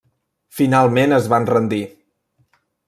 Finalment 0.61 1.13
es 1.19 1.29
van 1.35 1.47
rendir. 1.53 1.85